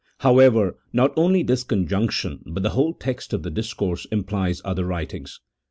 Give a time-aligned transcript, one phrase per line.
[0.21, 5.39] However, not only this conjunction, but the whole text of the discourse implies other writings.